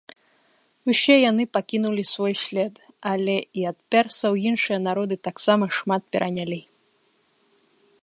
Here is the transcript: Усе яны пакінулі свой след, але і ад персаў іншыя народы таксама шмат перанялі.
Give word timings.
Усе 0.93 1.15
яны 1.31 1.43
пакінулі 1.57 2.03
свой 2.13 2.33
след, 2.45 2.73
але 3.11 3.37
і 3.61 3.69
ад 3.75 3.79
персаў 3.97 4.33
іншыя 4.53 4.79
народы 4.89 5.15
таксама 5.31 5.65
шмат 5.81 6.01
перанялі. 6.15 6.59